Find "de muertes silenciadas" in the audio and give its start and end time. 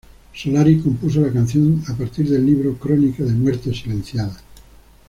3.21-4.39